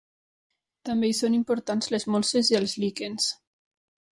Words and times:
També 0.89 1.09
hi 1.11 1.17
són 1.17 1.35
importants 1.39 1.91
les 1.97 2.07
molses 2.15 2.51
i 2.55 2.59
els 2.61 2.77
líquens. 2.85 3.29